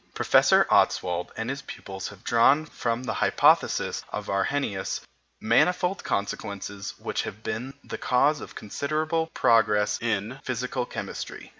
[0.15, 5.01] Professor Ostwald and his pupils have drawn from the hypothesis of Arrhenius
[5.39, 11.49] manifold consequences which have been the cause of considerable progress in physical chemistry.